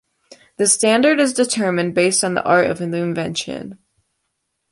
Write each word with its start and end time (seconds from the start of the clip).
The 0.57 0.65
standard 0.65 1.19
is 1.19 1.31
determined 1.31 1.93
based 1.93 2.23
on 2.23 2.33
the 2.33 2.43
art 2.43 2.65
of 2.71 2.79
the 2.79 2.97
invention. 2.97 3.77